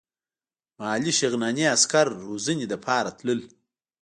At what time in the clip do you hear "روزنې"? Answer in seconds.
2.25-2.65